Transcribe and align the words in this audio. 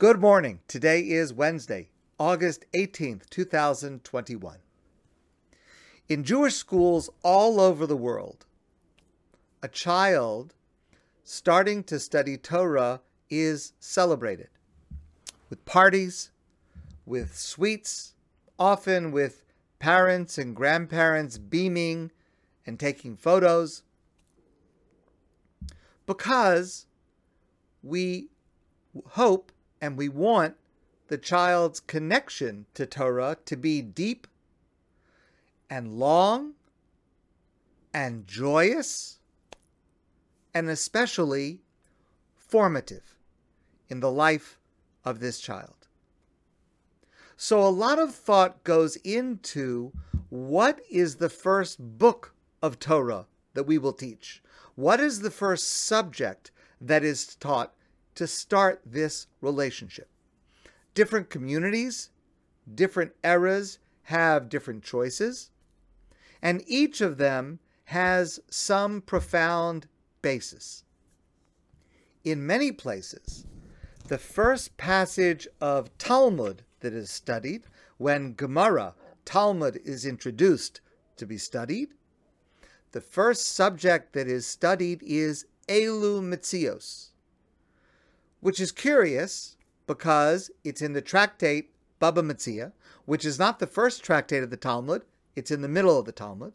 Good 0.00 0.18
morning. 0.18 0.60
Today 0.66 1.00
is 1.00 1.30
Wednesday, 1.30 1.90
August 2.18 2.64
18th, 2.72 3.28
2021. 3.28 4.56
In 6.08 6.24
Jewish 6.24 6.54
schools 6.54 7.10
all 7.22 7.60
over 7.60 7.86
the 7.86 7.98
world, 7.98 8.46
a 9.62 9.68
child 9.68 10.54
starting 11.22 11.84
to 11.84 12.00
study 12.00 12.38
Torah 12.38 13.02
is 13.28 13.74
celebrated 13.78 14.48
with 15.50 15.62
parties, 15.66 16.30
with 17.04 17.36
sweets, 17.36 18.14
often 18.58 19.12
with 19.12 19.44
parents 19.80 20.38
and 20.38 20.56
grandparents 20.56 21.36
beaming 21.36 22.10
and 22.64 22.80
taking 22.80 23.18
photos, 23.18 23.82
because 26.06 26.86
we 27.82 28.28
hope 29.08 29.52
and 29.80 29.96
we 29.96 30.08
want 30.08 30.56
the 31.08 31.18
child's 31.18 31.80
connection 31.80 32.66
to 32.74 32.86
Torah 32.86 33.36
to 33.44 33.56
be 33.56 33.82
deep 33.82 34.26
and 35.68 35.98
long 35.98 36.54
and 37.92 38.26
joyous 38.26 39.18
and 40.54 40.68
especially 40.68 41.60
formative 42.36 43.16
in 43.88 44.00
the 44.00 44.10
life 44.10 44.58
of 45.04 45.20
this 45.20 45.40
child. 45.40 45.74
So, 47.36 47.62
a 47.62 47.70
lot 47.70 47.98
of 47.98 48.14
thought 48.14 48.62
goes 48.64 48.96
into 48.96 49.92
what 50.28 50.80
is 50.90 51.16
the 51.16 51.30
first 51.30 51.98
book 51.98 52.34
of 52.62 52.78
Torah 52.78 53.26
that 53.54 53.64
we 53.64 53.78
will 53.78 53.92
teach? 53.92 54.42
What 54.74 55.00
is 55.00 55.20
the 55.20 55.30
first 55.30 55.68
subject 55.68 56.50
that 56.80 57.02
is 57.02 57.34
taught 57.36 57.74
to 58.14 58.26
start 58.26 58.82
this 58.84 59.26
relationship? 59.40 60.08
Different 60.94 61.30
communities, 61.30 62.10
different 62.74 63.12
eras 63.22 63.78
have 64.04 64.48
different 64.48 64.82
choices, 64.82 65.50
and 66.42 66.62
each 66.66 67.00
of 67.00 67.18
them 67.18 67.60
has 67.84 68.40
some 68.50 69.00
profound 69.00 69.86
basis. 70.22 70.84
In 72.24 72.46
many 72.46 72.72
places, 72.72 73.46
the 74.08 74.18
first 74.18 74.76
passage 74.76 75.46
of 75.60 75.96
Talmud 75.98 76.64
that 76.80 76.92
is 76.92 77.10
studied, 77.10 77.66
when 77.98 78.34
Gemara, 78.34 78.94
Talmud, 79.24 79.80
is 79.84 80.04
introduced 80.04 80.80
to 81.16 81.26
be 81.26 81.38
studied, 81.38 81.94
the 82.92 83.00
first 83.00 83.42
subject 83.42 84.12
that 84.14 84.26
is 84.26 84.46
studied 84.46 85.02
is 85.02 85.46
Elu 85.68 86.20
Mitzios, 86.20 87.09
which 88.40 88.60
is 88.60 88.72
curious 88.72 89.56
because 89.86 90.50
it's 90.64 90.82
in 90.82 90.92
the 90.92 91.02
tractate 91.02 91.70
Baba 91.98 92.22
Metzia, 92.22 92.72
which 93.04 93.24
is 93.24 93.38
not 93.38 93.58
the 93.58 93.66
first 93.66 94.02
tractate 94.02 94.42
of 94.42 94.50
the 94.50 94.56
Talmud, 94.56 95.02
it's 95.36 95.50
in 95.50 95.62
the 95.62 95.68
middle 95.68 95.98
of 95.98 96.06
the 96.06 96.12
Talmud. 96.12 96.52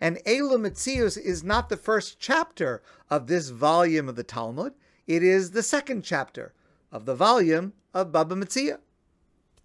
And 0.00 0.18
Elu 0.24 0.56
Mitzios 0.56 1.18
is 1.18 1.42
not 1.42 1.68
the 1.68 1.76
first 1.76 2.18
chapter 2.18 2.82
of 3.10 3.26
this 3.26 3.50
volume 3.50 4.08
of 4.08 4.16
the 4.16 4.24
Talmud, 4.24 4.74
it 5.06 5.22
is 5.22 5.50
the 5.50 5.62
second 5.62 6.02
chapter 6.02 6.52
of 6.92 7.04
the 7.04 7.14
volume 7.14 7.72
of 7.92 8.12
Baba 8.12 8.34
Metzia. 8.34 8.78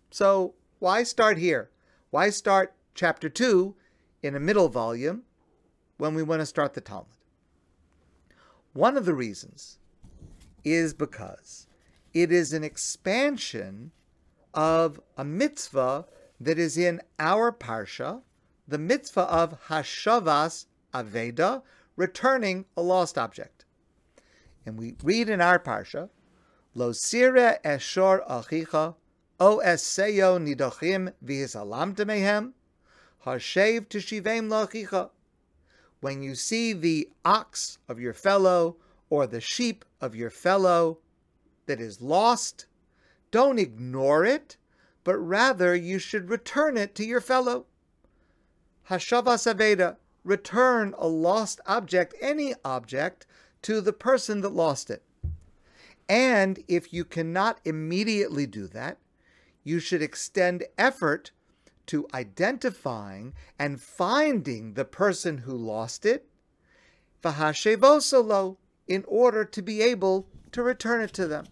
So 0.10 0.54
why 0.80 1.04
start 1.04 1.38
here? 1.38 1.70
Why 2.10 2.30
start 2.30 2.74
chapter 2.96 3.30
2 3.30 3.76
in 4.22 4.36
a 4.36 4.40
middle 4.40 4.70
volume 4.70 5.24
when 5.98 6.16
we 6.16 6.24
want 6.24 6.42
to 6.42 6.46
start 6.46 6.74
the 6.74 6.82
Talmud? 6.82 7.08
One 8.74 8.98
of 8.98 9.06
the 9.06 9.14
reasons 9.14 9.78
is 10.64 10.94
because 10.94 11.68
it 12.14 12.32
is 12.32 12.54
an 12.54 12.64
expansion 12.64 13.92
of 14.54 15.00
a 15.18 15.24
mitzvah 15.24 16.06
that 16.40 16.60
is 16.60 16.78
in 16.78 17.02
our 17.20 17.52
parsha, 17.52 18.22
the 18.68 18.78
mitzvah 18.78 19.22
of 19.22 19.68
Hashavas 19.68 20.66
Aveda, 20.94 21.64
returning 21.96 22.66
a 22.78 22.82
lost 22.82 23.18
object. 23.18 23.66
And 24.66 24.78
we 24.78 24.96
read 25.04 25.30
in 25.30 25.42
our 25.42 25.60
parsha, 25.60 26.10
Lo 26.76 26.92
sire 26.92 27.60
eshor 27.64 28.28
achicha 28.28 28.96
O 29.40 29.62
eseyo 29.64 30.40
nidochim 30.40 31.14
v'hisalamta 31.24 32.06
mehem, 32.06 32.54
hashev 33.26 33.88
tishivem 33.88 34.48
lachicha. 34.48 35.10
When 36.00 36.22
you 36.22 36.36
see 36.36 36.74
the 36.74 37.10
ox 37.26 37.78
of 37.88 38.00
your 38.00 38.14
fellow 38.14 38.78
or 39.14 39.28
the 39.28 39.40
sheep 39.40 39.86
of 40.02 40.16
your 40.16 40.32
fellow 40.32 40.98
that 41.68 41.80
is 41.80 42.02
lost, 42.02 42.66
don't 43.30 43.60
ignore 43.60 44.26
it, 44.26 44.58
but 45.04 45.16
rather 45.20 45.76
you 45.76 46.00
should 46.00 46.32
return 46.32 46.78
it 46.78 46.96
to 46.96 47.06
your 47.06 47.22
fellow. 47.22 47.68
Hashavas 48.90 49.46
Aveda, 49.46 49.98
return 50.24 50.96
a 50.98 51.08
lost 51.08 51.62
object, 51.68 52.16
any 52.22 52.56
object, 52.66 53.28
to 53.62 53.82
the 53.82 53.94
person 53.94 54.42
that 54.42 54.50
lost 54.50 54.90
it. 54.90 55.04
And 56.10 56.64
if 56.68 56.92
you 56.92 57.06
cannot 57.06 57.60
immediately 57.64 58.48
do 58.48 58.66
that, 58.70 58.98
you 59.64 59.80
should 59.80 60.02
extend 60.02 60.64
effort 60.76 61.30
to 61.86 62.08
identifying 62.16 63.36
and 63.60 63.80
finding 63.80 64.74
the 64.74 64.86
person 64.86 65.38
who 65.38 65.54
lost 65.54 66.04
it, 66.04 66.28
v'hashevosolo, 67.24 68.58
in 68.88 69.04
order 69.08 69.46
to 69.46 69.62
be 69.62 69.82
able 69.82 70.28
to 70.52 70.62
return 70.62 71.02
it 71.02 71.14
to 71.14 71.28
them. 71.28 71.46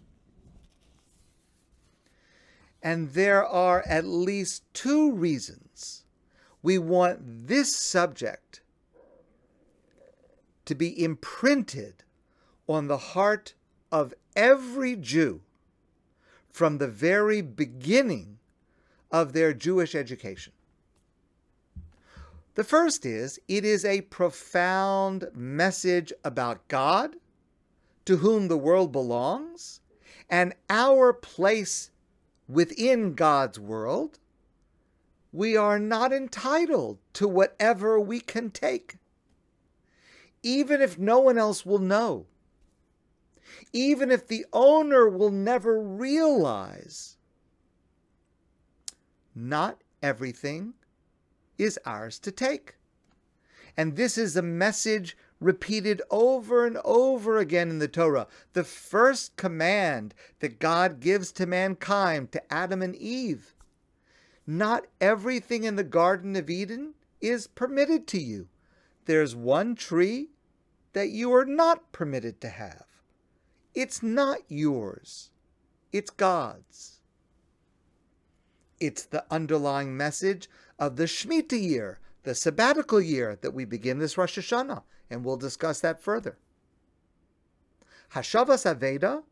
And 2.82 3.10
there 3.10 3.46
are 3.46 3.82
at 3.86 4.04
least 4.04 4.64
two 4.74 5.12
reasons 5.12 6.04
we 6.62 6.78
want 6.78 7.46
this 7.48 7.76
subject 7.76 8.60
to 10.64 10.74
be 10.74 11.02
imprinted 11.02 12.04
on 12.68 12.86
the 12.86 12.98
heart 12.98 13.54
of 13.90 14.14
every 14.36 14.96
Jew 14.96 15.42
from 16.48 16.78
the 16.78 16.88
very 16.88 17.40
beginning 17.40 18.38
of 19.10 19.32
their 19.32 19.52
Jewish 19.52 19.94
education. 19.94 20.52
The 22.54 22.64
first 22.64 23.06
is 23.06 23.38
it 23.48 23.64
is 23.64 23.84
a 23.84 24.02
profound 24.02 25.28
message 25.34 26.12
about 26.24 26.68
God, 26.68 27.16
to 28.04 28.18
whom 28.18 28.48
the 28.48 28.56
world 28.56 28.92
belongs, 28.92 29.80
and 30.28 30.54
our 30.68 31.12
place 31.12 31.90
within 32.48 33.14
God's 33.14 33.58
world. 33.58 34.18
We 35.32 35.56
are 35.56 35.78
not 35.78 36.12
entitled 36.12 36.98
to 37.14 37.26
whatever 37.26 37.98
we 37.98 38.20
can 38.20 38.50
take, 38.50 38.96
even 40.42 40.82
if 40.82 40.98
no 40.98 41.20
one 41.20 41.38
else 41.38 41.64
will 41.64 41.78
know 41.78 42.26
even 43.72 44.10
if 44.10 44.26
the 44.26 44.46
owner 44.52 45.08
will 45.08 45.30
never 45.30 45.80
realize. 45.80 47.16
Not 49.34 49.80
everything 50.02 50.74
is 51.58 51.78
ours 51.86 52.18
to 52.20 52.32
take. 52.32 52.74
And 53.76 53.96
this 53.96 54.18
is 54.18 54.36
a 54.36 54.42
message 54.42 55.16
repeated 55.42 56.00
over 56.10 56.64
and 56.66 56.78
over 56.84 57.38
again 57.38 57.70
in 57.70 57.78
the 57.78 57.88
Torah. 57.88 58.26
The 58.52 58.64
first 58.64 59.36
command 59.36 60.14
that 60.40 60.58
God 60.58 61.00
gives 61.00 61.32
to 61.32 61.46
mankind, 61.46 62.32
to 62.32 62.52
Adam 62.52 62.82
and 62.82 62.94
Eve. 62.96 63.54
Not 64.46 64.86
everything 65.00 65.64
in 65.64 65.76
the 65.76 65.84
Garden 65.84 66.36
of 66.36 66.50
Eden 66.50 66.94
is 67.20 67.46
permitted 67.46 68.06
to 68.08 68.20
you. 68.20 68.48
There's 69.04 69.34
one 69.34 69.74
tree 69.74 70.30
that 70.92 71.10
you 71.10 71.32
are 71.34 71.44
not 71.44 71.92
permitted 71.92 72.40
to 72.40 72.48
have. 72.48 72.84
It's 73.74 74.02
not 74.02 74.38
yours, 74.48 75.30
it's 75.92 76.10
God's. 76.10 77.00
It's 78.78 79.04
the 79.04 79.24
underlying 79.30 79.96
message 79.96 80.50
of 80.78 80.96
the 80.96 81.04
Shemitah 81.04 81.62
year, 81.62 82.00
the 82.24 82.34
sabbatical 82.34 83.00
year 83.00 83.38
that 83.40 83.54
we 83.54 83.64
begin 83.64 83.98
this 83.98 84.18
Rosh 84.18 84.38
Hashanah, 84.38 84.82
and 85.12 85.24
we'll 85.24 85.36
discuss 85.36 85.80
that 85.80 86.02
further. 86.02 86.38
Hashavas 88.14 88.64
Aveda, 88.64 89.22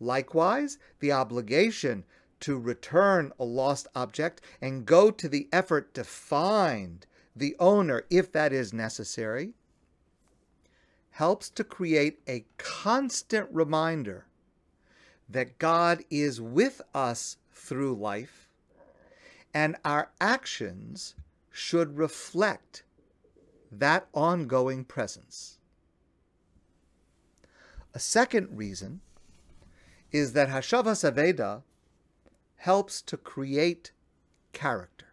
likewise, 0.00 0.78
the 0.98 1.12
obligation 1.12 2.04
to 2.40 2.58
return 2.58 3.32
a 3.38 3.44
lost 3.44 3.86
object 3.94 4.40
and 4.60 4.86
go 4.86 5.10
to 5.10 5.28
the 5.28 5.48
effort 5.52 5.94
to 5.94 6.04
find 6.04 7.06
the 7.36 7.54
owner 7.58 8.04
if 8.10 8.32
that 8.32 8.52
is 8.52 8.72
necessary, 8.72 9.52
helps 11.12 11.50
to 11.50 11.64
create 11.64 12.20
a 12.26 12.44
constant 12.56 13.48
reminder 13.52 14.26
that 15.28 15.58
God 15.58 16.02
is 16.10 16.40
with 16.40 16.80
us 16.94 17.36
through 17.52 17.94
life, 17.94 18.48
and 19.52 19.76
our 19.84 20.10
actions 20.20 21.14
should 21.50 21.96
reflect 21.96 22.82
that 23.70 24.08
ongoing 24.12 24.84
presence. 24.84 25.58
A 27.94 27.98
second 27.98 28.48
reason 28.56 29.00
is 30.12 30.32
that 30.32 30.48
Hashavas 30.48 31.08
Aveda 31.08 31.62
helps 32.56 33.00
to 33.02 33.16
create 33.16 33.92
character. 34.52 35.06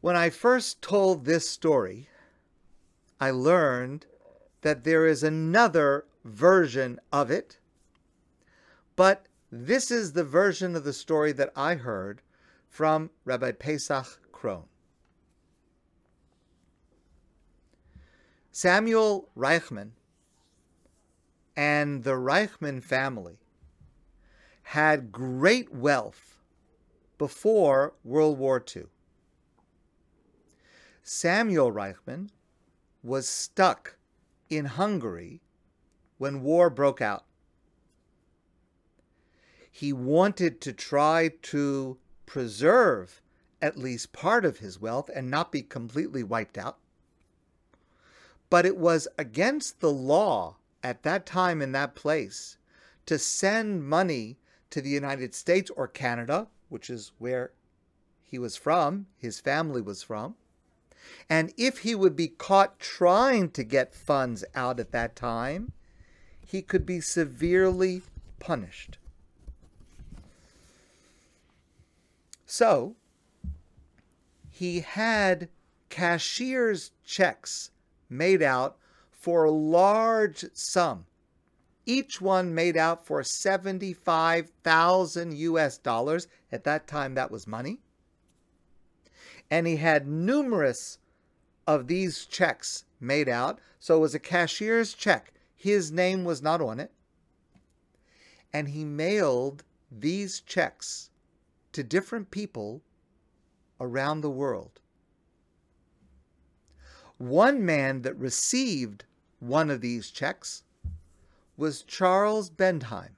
When 0.00 0.16
I 0.16 0.30
first 0.30 0.82
told 0.82 1.24
this 1.24 1.48
story, 1.48 2.08
I 3.20 3.30
learned 3.30 4.06
that 4.62 4.84
there 4.84 5.06
is 5.06 5.22
another 5.22 6.06
version 6.24 6.98
of 7.12 7.30
it, 7.30 7.58
but 8.96 9.26
this 9.50 9.90
is 9.90 10.12
the 10.12 10.24
version 10.24 10.74
of 10.74 10.84
the 10.84 10.92
story 10.92 11.32
that 11.32 11.52
I 11.54 11.74
heard 11.76 12.20
from 12.68 13.10
Rabbi 13.24 13.52
Pesach 13.52 14.20
Krohn. 14.32 14.64
Samuel 18.54 19.30
Reichman 19.34 19.92
and 21.56 22.04
the 22.04 22.16
Reichman 22.16 22.82
family 22.82 23.38
had 24.64 25.10
great 25.10 25.72
wealth 25.72 26.38
before 27.16 27.94
World 28.04 28.38
War 28.38 28.62
II. 28.76 28.84
Samuel 31.02 31.72
Reichman 31.72 32.28
was 33.02 33.26
stuck 33.26 33.96
in 34.50 34.66
Hungary 34.66 35.40
when 36.18 36.42
war 36.42 36.68
broke 36.68 37.00
out. 37.00 37.24
He 39.70 39.94
wanted 39.94 40.60
to 40.60 40.74
try 40.74 41.30
to 41.40 41.96
preserve 42.26 43.22
at 43.62 43.78
least 43.78 44.12
part 44.12 44.44
of 44.44 44.58
his 44.58 44.78
wealth 44.78 45.08
and 45.14 45.30
not 45.30 45.50
be 45.50 45.62
completely 45.62 46.22
wiped 46.22 46.58
out. 46.58 46.76
But 48.52 48.66
it 48.66 48.76
was 48.76 49.08
against 49.16 49.80
the 49.80 49.90
law 49.90 50.56
at 50.82 51.04
that 51.04 51.24
time 51.24 51.62
in 51.62 51.72
that 51.72 51.94
place 51.94 52.58
to 53.06 53.18
send 53.18 53.88
money 53.88 54.36
to 54.68 54.82
the 54.82 54.90
United 54.90 55.34
States 55.34 55.70
or 55.74 55.88
Canada, 55.88 56.48
which 56.68 56.90
is 56.90 57.12
where 57.16 57.52
he 58.22 58.38
was 58.38 58.58
from, 58.58 59.06
his 59.16 59.40
family 59.40 59.80
was 59.80 60.02
from. 60.02 60.34
And 61.30 61.54
if 61.56 61.78
he 61.78 61.94
would 61.94 62.14
be 62.14 62.28
caught 62.28 62.78
trying 62.78 63.52
to 63.52 63.64
get 63.64 63.94
funds 63.94 64.44
out 64.54 64.78
at 64.78 64.92
that 64.92 65.16
time, 65.16 65.72
he 66.46 66.60
could 66.60 66.84
be 66.84 67.00
severely 67.00 68.02
punished. 68.38 68.98
So, 72.44 72.96
he 74.50 74.80
had 74.80 75.48
cashier's 75.88 76.90
checks 77.02 77.70
made 78.12 78.42
out 78.42 78.76
for 79.10 79.44
a 79.44 79.50
large 79.50 80.44
sum. 80.52 81.06
Each 81.84 82.20
one 82.20 82.54
made 82.54 82.76
out 82.76 83.04
for 83.06 83.24
75,000 83.24 85.36
US 85.36 85.78
dollars. 85.78 86.28
At 86.52 86.62
that 86.64 86.86
time, 86.86 87.14
that 87.14 87.30
was 87.30 87.46
money. 87.46 87.80
And 89.50 89.66
he 89.66 89.76
had 89.76 90.06
numerous 90.06 90.98
of 91.66 91.88
these 91.88 92.26
checks 92.26 92.84
made 93.00 93.28
out. 93.28 93.58
So 93.80 93.96
it 93.96 94.00
was 94.00 94.14
a 94.14 94.20
cashier's 94.20 94.94
check. 94.94 95.32
His 95.56 95.90
name 95.90 96.24
was 96.24 96.42
not 96.42 96.60
on 96.60 96.78
it. 96.78 96.92
And 98.52 98.68
he 98.68 98.84
mailed 98.84 99.64
these 99.90 100.40
checks 100.40 101.10
to 101.72 101.82
different 101.82 102.30
people 102.30 102.82
around 103.80 104.20
the 104.20 104.30
world. 104.30 104.81
One 107.22 107.64
man 107.64 108.02
that 108.02 108.18
received 108.18 109.04
one 109.38 109.70
of 109.70 109.80
these 109.80 110.10
checks 110.10 110.64
was 111.56 111.84
Charles 111.84 112.50
Bendheim. 112.50 113.10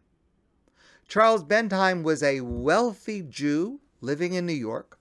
Charles 1.08 1.42
Bendheim 1.42 2.02
was 2.02 2.22
a 2.22 2.42
wealthy 2.42 3.22
Jew 3.22 3.80
living 4.02 4.34
in 4.34 4.44
New 4.44 4.52
York. 4.52 4.98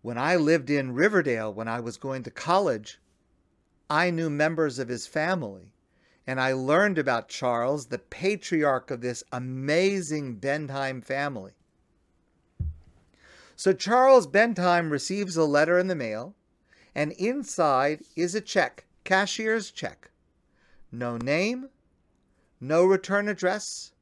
When 0.00 0.16
I 0.16 0.36
lived 0.36 0.70
in 0.70 0.94
Riverdale, 0.94 1.52
when 1.52 1.66
I 1.66 1.80
was 1.80 1.96
going 1.96 2.22
to 2.22 2.30
college, 2.30 3.00
I 3.90 4.10
knew 4.10 4.30
members 4.30 4.78
of 4.78 4.86
his 4.86 5.08
family, 5.08 5.72
and 6.24 6.40
I 6.40 6.52
learned 6.52 6.98
about 6.98 7.28
Charles, 7.28 7.86
the 7.86 7.98
patriarch 7.98 8.92
of 8.92 9.00
this 9.00 9.24
amazing 9.32 10.36
Bendheim 10.36 11.02
family. 11.02 11.54
So 13.56 13.72
Charles 13.72 14.28
Bendheim 14.28 14.92
receives 14.92 15.36
a 15.36 15.42
letter 15.42 15.80
in 15.80 15.88
the 15.88 15.96
mail, 15.96 16.36
and 16.98 17.12
inside 17.12 18.00
is 18.16 18.34
a 18.34 18.40
check 18.40 18.84
cashier's 19.04 19.70
check. 19.70 20.10
No 20.90 21.16
name, 21.16 21.68
no 22.60 22.84
return 22.84 23.28
address, 23.28 23.92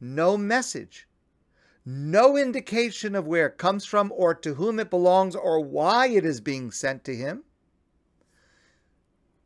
no 0.00 0.38
message, 0.38 1.06
no 1.84 2.38
indication 2.38 3.14
of 3.14 3.26
where 3.26 3.48
it 3.48 3.58
comes 3.58 3.84
from 3.84 4.10
or 4.16 4.34
to 4.36 4.54
whom 4.54 4.80
it 4.80 4.88
belongs 4.88 5.36
or 5.36 5.60
why 5.60 6.06
it 6.06 6.24
is 6.24 6.40
being 6.40 6.70
sent 6.70 7.04
to 7.04 7.14
him. 7.14 7.44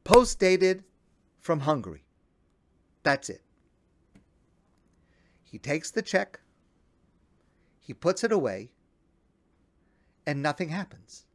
Post 0.05 0.39
dated 0.39 0.85
from 1.41 1.61
Hungary. 1.61 2.05
That's 3.03 3.29
it. 3.29 3.43
He 5.43 5.59
takes 5.59 5.91
the 5.91 6.03
check, 6.03 6.39
he 7.81 7.93
puts 7.93 8.23
it 8.23 8.31
away, 8.31 8.71
and 10.25 10.41
nothing 10.41 10.69
happens. 10.69 11.27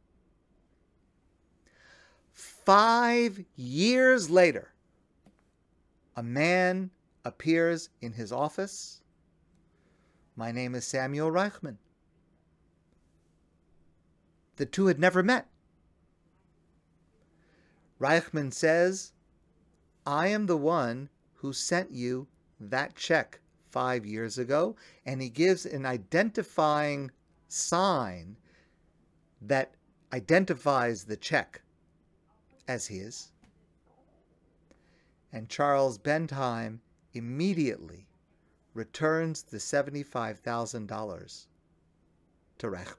Five 2.64 3.44
years 3.56 4.28
later, 4.28 4.72
a 6.14 6.22
man 6.22 6.90
appears 7.24 7.88
in 8.02 8.12
his 8.12 8.32
office. 8.32 9.00
My 10.36 10.52
name 10.52 10.74
is 10.74 10.86
Samuel 10.86 11.30
Reichman. 11.30 11.78
The 14.56 14.66
two 14.66 14.86
had 14.86 14.98
never 14.98 15.22
met. 15.22 15.46
Reichman 17.98 18.52
says, 18.52 19.12
I 20.06 20.28
am 20.28 20.46
the 20.46 20.56
one 20.56 21.08
who 21.34 21.54
sent 21.54 21.92
you 21.92 22.28
that 22.58 22.94
check 22.94 23.40
five 23.68 24.04
years 24.04 24.36
ago. 24.36 24.76
And 25.06 25.22
he 25.22 25.30
gives 25.30 25.64
an 25.64 25.86
identifying 25.86 27.10
sign 27.48 28.36
that 29.40 29.74
identifies 30.12 31.04
the 31.04 31.16
check 31.16 31.62
as 32.70 32.86
his. 32.86 33.32
And 35.32 35.48
Charles 35.48 35.98
Bendheim 35.98 36.78
immediately 37.12 38.06
returns 38.74 39.42
the 39.42 39.56
$75,000 39.56 41.46
to 42.58 42.66
Reichman. 42.68 42.94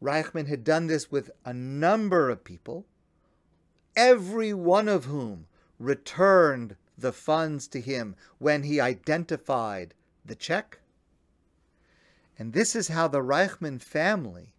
Reichman 0.00 0.46
had 0.46 0.62
done 0.62 0.86
this 0.86 1.10
with 1.10 1.32
a 1.44 1.52
number 1.52 2.30
of 2.30 2.44
people, 2.44 2.86
every 3.96 4.54
one 4.54 4.88
of 4.88 5.06
whom 5.06 5.46
returned 5.80 6.76
the 6.96 7.12
funds 7.12 7.66
to 7.68 7.80
him 7.80 8.14
when 8.38 8.62
he 8.62 8.80
identified 8.80 9.94
the 10.24 10.36
check. 10.36 10.78
And 12.38 12.52
this 12.52 12.76
is 12.76 12.86
how 12.86 13.08
the 13.08 13.20
Reichman 13.20 13.82
family 13.82 14.54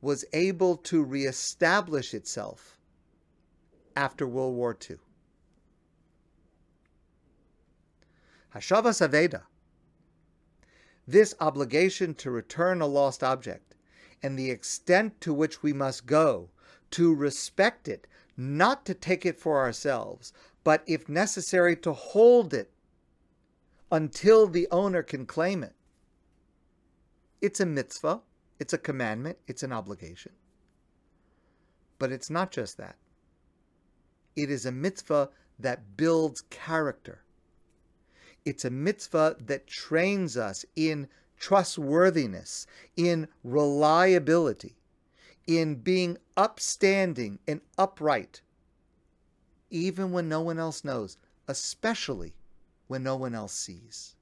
was 0.00 0.24
able 0.32 0.76
to 0.76 1.02
reestablish 1.02 2.14
itself 2.14 2.78
after 3.96 4.26
World 4.26 4.54
War 4.54 4.76
II. 4.88 4.96
Hashavas 8.54 9.06
Aveda, 9.06 9.42
this 11.06 11.34
obligation 11.40 12.14
to 12.14 12.30
return 12.30 12.80
a 12.80 12.86
lost 12.86 13.24
object, 13.24 13.74
and 14.22 14.38
the 14.38 14.50
extent 14.50 15.20
to 15.20 15.34
which 15.34 15.62
we 15.62 15.72
must 15.72 16.06
go 16.06 16.50
to 16.90 17.14
respect 17.14 17.88
it, 17.88 18.06
not 18.36 18.86
to 18.86 18.94
take 18.94 19.26
it 19.26 19.38
for 19.38 19.58
ourselves, 19.58 20.32
but 20.64 20.82
if 20.86 21.08
necessary 21.08 21.76
to 21.76 21.92
hold 21.92 22.54
it 22.54 22.70
until 23.90 24.46
the 24.46 24.68
owner 24.70 25.02
can 25.02 25.26
claim 25.26 25.62
it. 25.62 25.74
It's 27.40 27.60
a 27.60 27.66
mitzvah 27.66 28.20
it's 28.58 28.72
a 28.72 28.78
commandment, 28.78 29.38
it's 29.46 29.62
an 29.62 29.72
obligation. 29.72 30.32
But 31.98 32.12
it's 32.12 32.30
not 32.30 32.50
just 32.50 32.76
that. 32.78 32.96
It 34.36 34.50
is 34.50 34.66
a 34.66 34.72
mitzvah 34.72 35.30
that 35.58 35.96
builds 35.96 36.42
character. 36.50 37.22
It's 38.44 38.64
a 38.64 38.70
mitzvah 38.70 39.36
that 39.40 39.66
trains 39.66 40.36
us 40.36 40.64
in 40.76 41.08
trustworthiness, 41.38 42.66
in 42.96 43.28
reliability, 43.42 44.76
in 45.46 45.76
being 45.76 46.18
upstanding 46.36 47.38
and 47.46 47.60
upright, 47.76 48.42
even 49.70 50.12
when 50.12 50.28
no 50.28 50.40
one 50.40 50.58
else 50.58 50.84
knows, 50.84 51.16
especially 51.46 52.34
when 52.86 53.02
no 53.02 53.16
one 53.16 53.34
else 53.34 53.54
sees. 53.54 54.16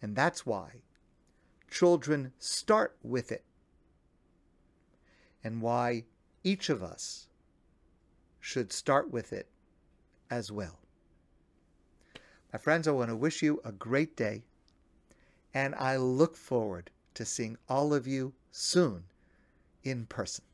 And 0.00 0.14
that's 0.14 0.46
why 0.46 0.82
children 1.70 2.32
start 2.38 2.96
with 3.02 3.30
it, 3.32 3.44
and 5.42 5.62
why 5.62 6.04
each 6.44 6.68
of 6.68 6.82
us 6.82 7.28
should 8.40 8.72
start 8.72 9.10
with 9.10 9.32
it 9.32 9.48
as 10.30 10.50
well. 10.50 10.78
My 12.52 12.58
friends, 12.58 12.88
I 12.88 12.92
want 12.92 13.10
to 13.10 13.16
wish 13.16 13.42
you 13.42 13.60
a 13.64 13.72
great 13.72 14.16
day, 14.16 14.44
and 15.52 15.74
I 15.74 15.96
look 15.96 16.36
forward 16.36 16.90
to 17.14 17.24
seeing 17.24 17.58
all 17.68 17.92
of 17.92 18.06
you 18.06 18.32
soon 18.50 19.04
in 19.84 20.06
person. 20.06 20.44